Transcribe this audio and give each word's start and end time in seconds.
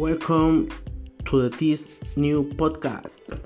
welcome 0.00 0.66
to 1.26 1.50
this 1.50 1.86
new 2.16 2.42
podcast. 2.56 3.38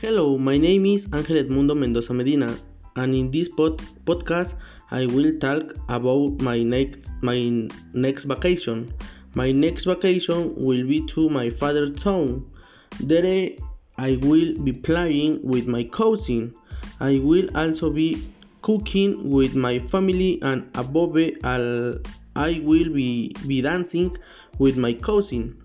Hello, 0.00 0.38
my 0.38 0.58
name 0.58 0.86
is 0.86 1.08
Ángel 1.08 1.42
Edmundo 1.42 1.74
Mendoza 1.76 2.14
Medina, 2.14 2.56
and 2.94 3.12
in 3.12 3.32
this 3.32 3.48
pod- 3.48 3.82
podcast, 4.06 4.54
I 4.92 5.06
will 5.06 5.40
talk 5.40 5.74
about 5.88 6.40
my 6.40 6.62
next 6.62 7.14
my 7.20 7.66
next 7.92 8.30
vacation. 8.30 8.94
My 9.34 9.50
next 9.50 9.86
vacation 9.86 10.54
will 10.54 10.86
be 10.86 11.04
to 11.18 11.28
my 11.28 11.50
father's 11.50 11.90
town. 11.90 12.46
There, 13.00 13.58
I 13.98 14.16
will 14.20 14.58
be 14.58 14.72
playing 14.72 15.40
with 15.42 15.66
my 15.66 15.84
cousin. 15.84 16.54
I 17.00 17.18
will 17.18 17.56
also 17.56 17.90
be 17.90 18.26
cooking 18.62 19.30
with 19.30 19.54
my 19.54 19.78
family, 19.78 20.40
and 20.42 20.70
above 20.74 21.16
all, 21.44 21.98
I 22.34 22.60
will 22.62 22.92
be, 22.92 23.34
be 23.46 23.60
dancing 23.62 24.16
with 24.58 24.76
my 24.76 24.94
cousin 24.94 25.62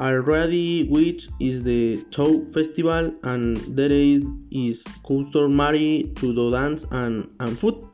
already 0.00 0.88
which 0.88 1.28
is 1.38 1.62
the 1.62 2.02
Tow 2.10 2.40
festival 2.40 3.12
and 3.22 3.58
there 3.76 3.92
is 3.92 4.22
is 4.50 4.86
customary 5.06 6.10
to 6.16 6.34
do 6.34 6.50
dance 6.50 6.84
and, 6.90 7.28
and 7.38 7.58
food. 7.58 7.86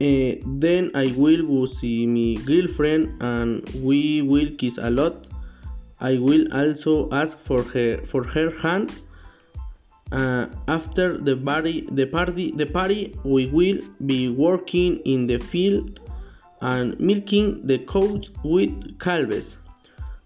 Uh, 0.00 0.34
then 0.46 0.90
I 0.94 1.14
will 1.16 1.46
go 1.46 1.66
see 1.66 2.06
my 2.06 2.42
girlfriend 2.44 3.22
and 3.22 3.68
we 3.82 4.22
will 4.22 4.50
kiss 4.56 4.78
a 4.78 4.90
lot. 4.90 5.26
I 6.00 6.18
will 6.18 6.52
also 6.52 7.10
ask 7.10 7.38
for 7.38 7.62
her 7.62 7.98
for 8.04 8.24
her 8.24 8.50
hand. 8.50 8.96
Uh, 10.10 10.46
after 10.66 11.18
the 11.18 11.36
party, 11.36 11.86
the 11.90 12.06
party, 12.06 12.50
the 12.52 12.64
party, 12.64 13.14
we 13.24 13.46
will 13.46 13.80
be 14.06 14.30
working 14.30 14.96
in 15.04 15.26
the 15.26 15.38
field 15.38 16.00
and 16.60 16.98
milking 16.98 17.66
the 17.66 17.78
cows 17.78 18.30
with 18.42 18.98
calves 18.98 19.58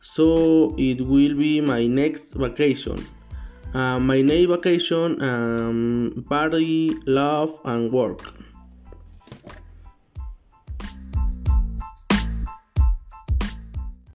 so 0.00 0.74
it 0.78 1.00
will 1.00 1.36
be 1.36 1.60
my 1.60 1.86
next 1.86 2.32
vacation 2.32 3.06
uh, 3.74 3.98
my 3.98 4.20
next 4.20 4.46
vacation 4.46 5.22
um, 5.22 6.24
party 6.28 6.94
love 7.06 7.60
and 7.64 7.92
work 7.92 8.20